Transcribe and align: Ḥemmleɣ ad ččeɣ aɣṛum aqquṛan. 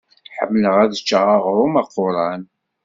Ḥemmleɣ 0.37 0.75
ad 0.83 0.93
ččeɣ 1.01 1.25
aɣṛum 1.35 1.73
aqquṛan. 1.81 2.41